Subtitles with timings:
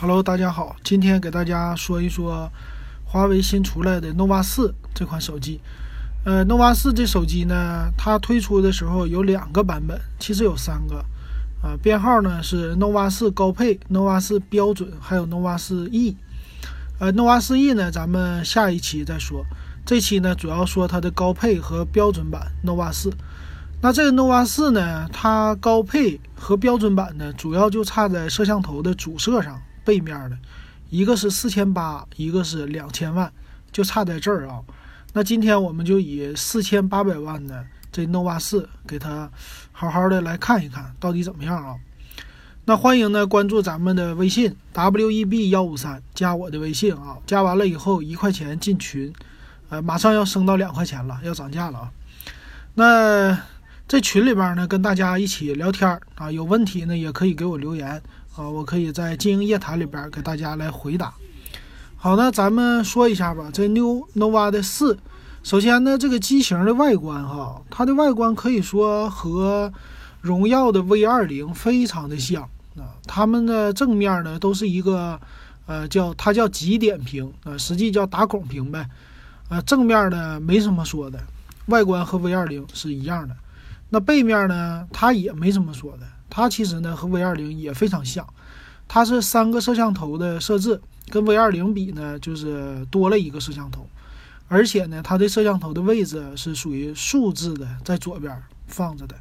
[0.00, 2.48] Hello，大家好，今天给大家说一说
[3.04, 5.60] 华为新出来的 nova 四这款手机。
[6.24, 11.04] 呃，nova 四这手机呢，它推出的时候有两个版本，其实有三个。
[11.60, 16.16] 啊，编号呢是 nova 四高配、nova 四标准，还有 nova 四 E。
[17.00, 19.44] 呃，nova 四 E 呢，咱们下一期再说。
[19.84, 23.10] 这期呢，主要说它的高配和标准版 nova 四。
[23.80, 30.36] 那这个 nova 四呢，它高配和标准版呢，主要就差在摄像头的主摄上，背面的，
[30.90, 33.32] 一个是四千八，一个是两千万，
[33.72, 34.60] 就差在这儿啊。
[35.14, 39.30] 那今天我们就以四千八百万的这 nova 四给它
[39.72, 41.74] 好好的来看一看到底怎么样啊？
[42.66, 49.10] 那欢迎呢关注咱们的微信 w e b 幺五三，加我的微信啊，加完了以后一块钱进群，
[49.70, 51.90] 呃，马上要升到两块钱了，要涨价了啊。
[52.74, 53.40] 那
[53.88, 58.02] 这群里边呢跟大家一起聊天啊，有问题呢也可以给我留言
[58.38, 61.12] 啊，我可以在经营夜谈里边给大家来回答。
[61.96, 63.50] 好，那咱们说一下吧。
[63.52, 64.96] 这 New Nova 的四，
[65.42, 69.72] 首先呢，这个机型的外观哈，它的外观可以说和
[70.20, 72.44] 荣耀的 V 二零非常的像
[72.76, 72.94] 啊。
[73.08, 75.20] 它们的正面呢都是一个
[75.66, 78.88] 呃叫它叫极点屏啊，实际叫打孔屏呗。
[79.48, 81.18] 呃，正面呢没什么说的，
[81.66, 83.34] 外观和 V 二零是一样的。
[83.90, 88.26] 那背面呢，它也没什么说的，它其实呢和 V 二零也非常像，
[88.86, 90.80] 它是三个摄像头的设置。
[91.10, 93.88] 跟 V 二零比呢，就是多了一个摄像头，
[94.46, 99.16] 而且呢，它的摄像头的位置是属于竖置的，在左边放着的，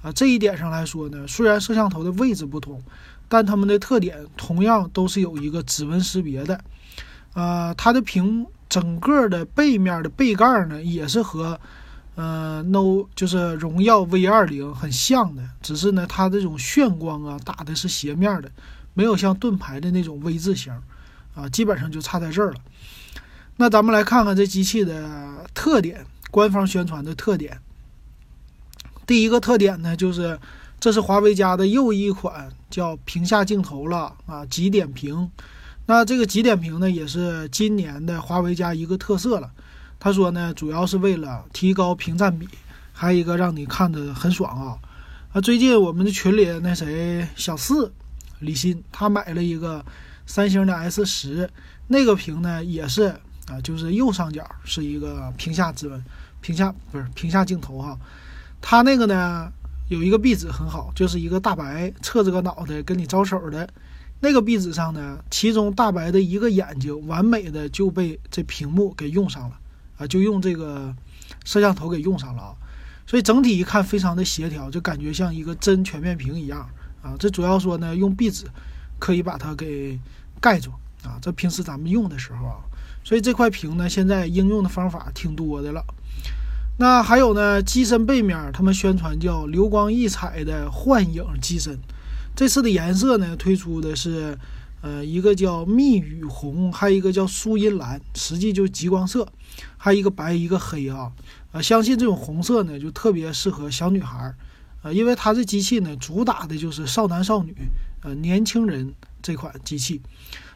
[0.00, 2.82] 啊，这一点上来说呢，虽然摄像头的位置不同，
[3.28, 6.58] 但它们的特点同样都是有一个指纹识别的，
[7.34, 11.60] 啊，它的屏整个的背面的背盖呢，也是和，
[12.16, 18.50] 呃，no 就是荣耀 V 二零很像的，只是呢，它这种炫光啊打的是斜面的，
[18.94, 20.72] 没有像盾牌的那种 V 字形。
[21.34, 22.56] 啊，基本上就差在这儿了。
[23.56, 27.60] 那咱们来看看这机器的特点，官方宣传的特点。
[29.06, 30.40] 第一个特点呢，就是
[30.80, 35.30] 这是华为家的又一款叫屏下镜头了啊，极点屏。
[35.84, 39.50] 那这个极点屏呢，也是今年的华为家一个特色了。
[39.98, 42.48] 他说呢，主要是为了提高屏占比，
[42.92, 44.78] 还有一个让你看着很爽啊。
[45.32, 47.92] 啊，最近我们的群里那谁小四
[48.40, 49.84] 李鑫，他买了一个。
[50.28, 51.48] 三星的 S 十
[51.86, 53.14] 那个屏呢，也是
[53.46, 56.04] 啊，就是右上角是一个屏下指纹，
[56.40, 57.96] 屏下不是屏下镜头哈。
[58.60, 59.48] 他那个呢
[59.86, 63.68] 有一个壁纸很好，就是一个大白侧着个脑袋跟你招手的
[64.18, 69.56] 那个壁纸上呢，其中大白的一个眼睛完美的就被这屏幕给用上了
[69.96, 70.94] 啊，就用这个
[71.44, 72.54] 摄像头给用上了啊。
[73.06, 76.68] 所以整体一看非常的协调，就感觉像一个真全面屏一样
[77.02, 77.14] 啊。
[77.18, 78.44] 这主要说呢，用壁纸
[78.98, 79.98] 可以把它给。
[80.38, 80.70] 盖住
[81.02, 81.16] 啊！
[81.22, 82.60] 这平时咱们用的时候啊，
[83.02, 85.82] 所以这块屏呢，现在应用的方法挺多的了。
[86.76, 91.78] 那还有呢，机身背面他们宣传叫流光溢彩的幻影机身。
[92.36, 94.38] 这次的颜色呢，推出的是
[94.86, 99.26] 呃一个叫蜜语红，还有一个叫苏音蓝，实际就是极光色，
[99.76, 101.10] 还有一个白一个黑啊。
[101.50, 104.36] 呃，相信这种红色呢，就特别适合小女孩儿
[104.82, 107.52] 呃，因为它这机器呢，主打的就是少男少女
[108.02, 108.94] 呃年轻人。
[109.22, 110.00] 这款机器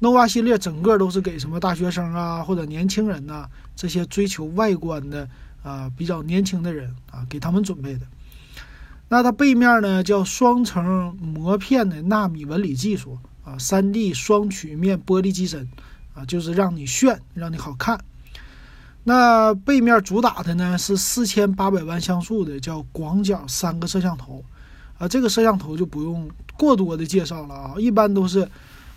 [0.00, 5.28] ，nova 系列整个都是给什么大学生啊，或者年轻人呐，这些追求外观的
[5.64, 8.06] 啊比较年轻的人啊，给他们准备的。
[9.08, 15.68] 那它背面呢叫双层膜片的纳米纹理技术啊，3D 双曲面玻璃机身
[16.14, 17.98] 啊，就是让你炫，让你好看。
[19.04, 24.44] 那背面主打的呢是四千八百万像素的叫广角三个摄像头。
[24.98, 28.48] 啊，这个摄像头就不用过多的介绍了啊，一般都是，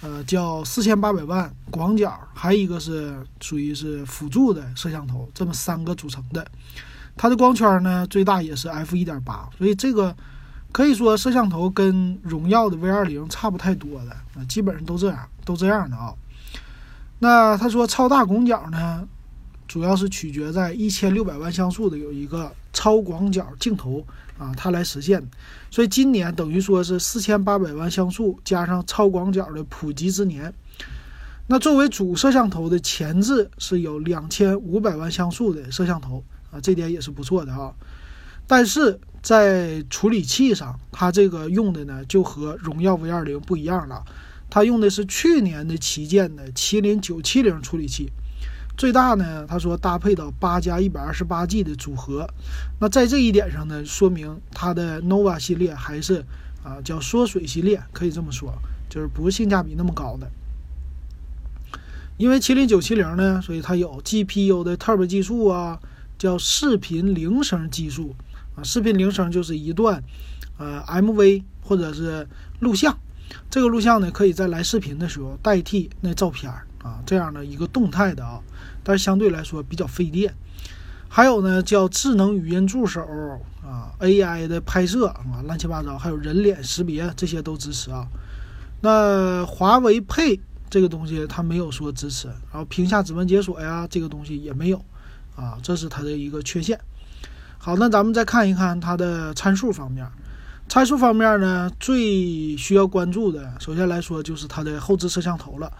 [0.00, 6.44] 呃，叫四千八百万广角，还有一个是属于是辅助的摄像头，这么三个组成的。
[7.16, 10.16] 它的光圈呢，最大也是 f 一点八，所以这个
[10.72, 16.12] 可以说摄像头跟荣耀的 V 二零差不太多的啊，基本上都这样，都这样的啊。
[17.18, 19.06] 那他说超大广角呢，
[19.68, 24.04] 主要是取决在一千六百万像素的有一个超广角镜头。
[24.38, 25.22] 啊，它来实现，
[25.70, 30.52] 所以今年等于说是四千八百万像素加上超广角的普及之年。
[31.46, 37.72] 那作为主摄像头的前置是有两千五百万像素的摄像头啊，这点也是不错的啊。
[38.52, 44.04] 但是在处理器上，它这个用的呢就和荣耀 V 二零不一样了，
[44.50, 48.12] 它用的是去年的旗舰的麒麟九七零处理器。
[48.76, 49.46] 最大呢？
[49.46, 52.28] 他说搭配到八加一百二十八 G 的组合，
[52.78, 56.22] 那在这一点上呢，说明它的 nova 系列还是
[56.62, 58.52] 啊叫缩水系列，可以这么说，
[58.90, 60.30] 就是不是性价比那么高的。
[62.18, 65.80] 因为麒麟九七零呢，所以它有 GPU 的 Turbo 技术啊，
[66.18, 68.14] 叫视频铃声技术
[68.54, 68.62] 啊。
[68.62, 70.02] 视频铃声就是一段
[70.58, 72.26] 呃 MV 或者是
[72.60, 72.98] 录像，
[73.50, 76.50] 这个录像呢可以在来视频的时候代替那照片
[76.82, 78.40] 啊，这样的一个动态的啊，
[78.82, 80.34] 但是相对来说比较费电。
[81.08, 83.02] 还有呢，叫智能语音助手
[83.62, 88.08] 啊，AI 的拍摄啊，乱七八糟，还有人脸识别，这些都支持啊。
[88.80, 90.40] 那华为 Pay
[90.70, 94.82] 这个东西它没有说支持，然后屏下指纹解锁呀，这个东西也没有
[95.36, 96.80] 啊，这是它的一个缺陷。
[97.64, 100.04] 好，那咱们再看一看它的参数方面。
[100.68, 105.72] 参数方面呢，最需要关注的，首先来说就是它的后置摄像头了，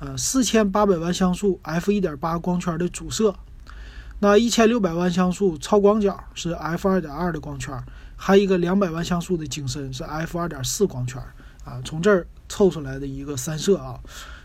[0.00, 3.32] 呃，四千八百万像素 f 一点八光圈的主摄。
[4.18, 7.72] 那一千六百万像素超广角是 f 二点二的光圈，
[8.16, 11.22] 还有一个两百万像素的景深是 f 二点四光圈
[11.64, 13.94] 啊，从这儿凑出来的一个三摄啊，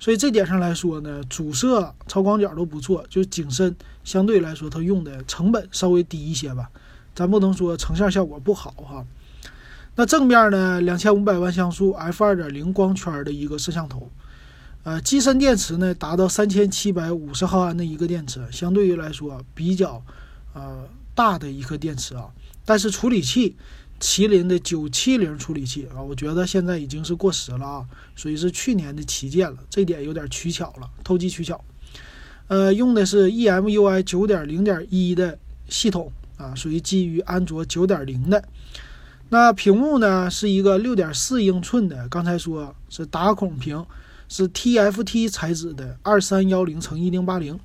[0.00, 3.74] 所以这点上来说呢，主摄超广角都不错，就是景深
[4.04, 6.70] 相对来说它用的成本稍微低一些吧，
[7.14, 9.04] 咱不能说成像效果不好哈。
[9.96, 14.08] 那正面呢，两千五百万像素 f 二点零光圈的一个摄像头。
[14.84, 20.00] 呃，机身电池呢达到三千七百五十毫安的一个电池，相对于来说比较
[20.54, 20.84] 呃
[21.16, 22.30] 大的一颗电池啊。
[22.64, 23.56] 但是处理器，
[24.00, 31.62] 麒麟的九七零处理器啊，我觉得现在已经是过时了啊，属于是去年的旗舰了，这点有点取巧了，投机取巧。
[32.46, 38.42] 呃，用的是 EMUI 九点零点一的系统啊，属于基于安卓九点零的。
[39.30, 43.84] 那屏幕呢是一个六点四英寸的，刚才说是打孔屏。
[44.30, 47.58] 是 TFT 材质的二三幺零乘一零八零，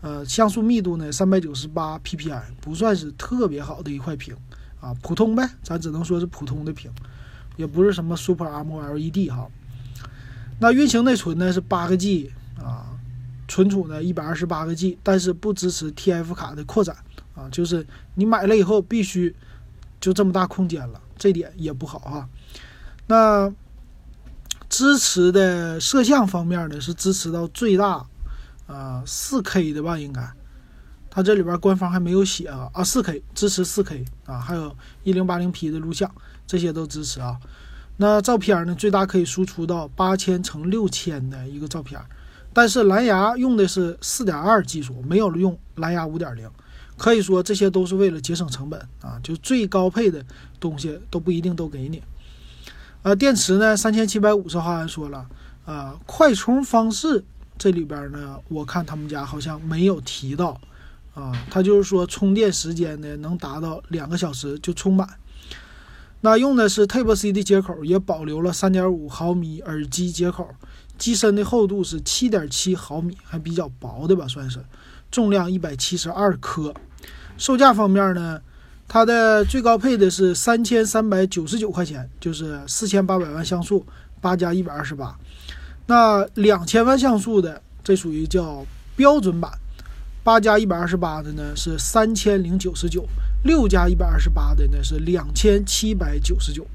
[0.00, 4.34] 呃，像素密度呢三百九十八 PPI，不算是特别好的一块屏
[4.82, 6.90] 啊，普通呗，咱只能说是普通的屏，
[7.56, 9.48] 也不是什么 Super AMOLED 哈。
[10.58, 12.90] 那运行内存呢是八个 G 啊，
[13.48, 16.94] 存储呢一百二十八个 G，但是不支持 TF 卡的扩展
[17.34, 19.34] 啊，就是你买了以后必须
[19.98, 22.28] 就这么大空间了，这点也不好哈。
[23.06, 23.50] 那。
[24.68, 28.06] 支持的摄像方面呢，是支持到最大，
[28.66, 29.98] 啊，四 K 的吧？
[29.98, 30.26] 应该，
[31.14, 36.10] 它这里边官方还没有写啊啊，四 K 支持四 K 啊，还有一零八零 P 的录像，
[36.46, 37.38] 这些都支持啊。
[37.98, 42.00] 那照片呢，最大可以输出到八千乘六千的一个照片，
[42.54, 46.50] 但是蓝牙用的是四点二技术，没有用蓝牙五点零，
[46.96, 50.24] 可以说这些都是为了节省成本啊，就最高配的
[50.58, 52.02] 东西都不一定都给你。
[53.02, 55.26] 呃，电池呢，三千七百五十毫安，说了，
[55.66, 57.22] 啊，快充方式
[57.58, 60.58] 这里边呢，我看他们家好像没有提到，
[61.14, 65.08] 啊，它就是说充电时间呢能达到两个小时就充满。
[66.20, 70.48] 那用的是 Type C 的接口，也保留了三点五毫米耳机接口，
[70.96, 74.64] 机身的厚度是七点七毫米，还比较薄的吧，算是，
[75.10, 76.72] 重量一百七十二克。
[77.36, 78.40] 售价方面呢？
[78.88, 83.86] 它的最高配的是三千三百九十九块钱，就是四千八百万像素，
[84.20, 85.18] 八加一百二十八。
[85.86, 89.50] 那两千万像素的，这属于叫标准版，
[90.24, 93.06] 八加一百二十八的呢是三千零九十九，
[93.44, 96.66] 六加一百二十八的呢是两千七百九十九。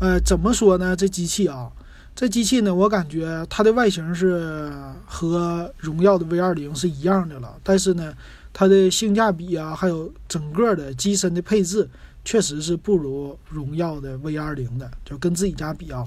[0.00, 0.94] 呃，怎么说呢？
[0.94, 1.70] 这机器啊，
[2.14, 4.70] 这机器呢，我感觉它的外形是
[5.04, 8.12] 和荣耀的 V 二零是一样的了，但是呢。
[8.58, 11.86] 它的性价比啊，还有整个的机身的配置，
[12.24, 16.02] 确实是不如荣耀的 V 二零的，就跟自己家比啊。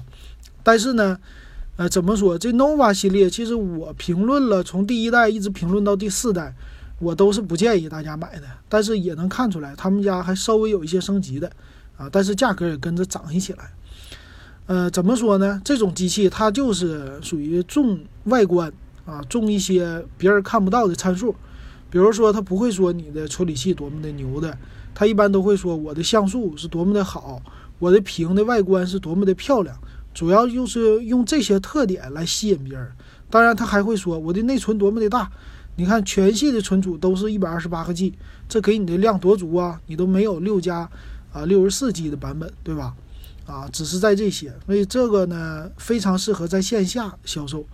[0.64, 1.16] 但是呢，
[1.80, 6.54] 呃，怎么说这 nova 系列，其实我评论了，从第一代一直评论到第四代，
[6.98, 8.42] 我都是不建议大家买的。
[8.68, 11.50] 但是也能看出来，他们家还稍微有一些升级的
[11.96, 13.70] 啊，但是价格也跟着涨一起来。
[14.66, 15.58] 呃，怎么说呢？
[15.64, 18.70] 这种机器它就是属于重外观
[19.06, 21.34] 啊，重一些别人看不到的参数。
[21.88, 24.54] 比如说，他不会说你的处理器多么的牛的，
[24.94, 27.40] 他一般都会说我的像素是多么的好，
[27.78, 29.74] 我的屏的外观是多么的漂亮，
[30.12, 32.90] 主要就是用这些特点来吸引别人。
[33.30, 35.30] 当然，他还会说我的内存多么的大，
[35.76, 38.14] 你看全系的存储都是一百二十八个 G，
[38.48, 40.88] 这给你的量多足啊，你都没有六加
[41.32, 42.94] 啊六十四 G 的版本，对吧？
[43.46, 47.64] 啊，只是在这些，所以这个呢非常适合在线下销售，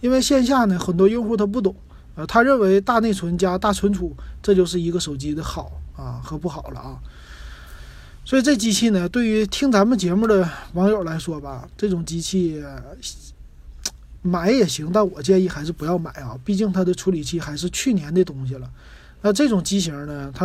[0.00, 1.74] 因为线下呢很多用户他不懂。
[2.16, 6.98] 呃，他认为大内存加大存储，这就是一个手机的好啊和不好了啊。
[8.26, 12.60] 所以这机器呢，对于听咱们节目的网友来说吧，这种机器
[14.20, 18.68] 买也行，但我建议还是不要买啊，毕竟它的处理器还是去年的东西了。
[19.22, 20.44] 那这种机型呢，它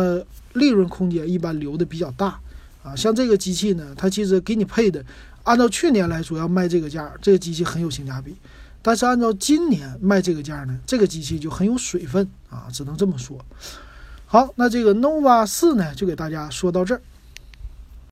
[0.52, 2.38] 利润空间一般留的比较大
[2.84, 2.94] 啊。
[2.94, 5.04] 像这个机器呢，它其实给你配的，
[5.42, 8.32] 按照去年来说要卖这个价，这个机器很有性价比。
[8.80, 13.44] 但是按照今年卖这个价呢，这个机器就很有水分啊，只能这么说。
[14.26, 17.02] 好，那这个 nova 四呢，就给大家说到这儿。